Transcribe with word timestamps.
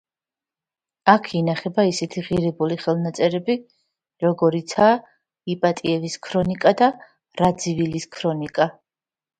აქ 1.11 1.27
ინახება 1.39 1.85
ისეთი 1.89 2.23
ღირებული 2.29 2.77
ხელნაწერები, 2.85 3.59
როგორიცაა: 4.27 4.97
იპატიევის 5.57 6.19
ქრონიკა 6.29 6.77
და 6.83 6.93
რაძივილის 7.45 8.15
ქრონიკა. 8.19 8.71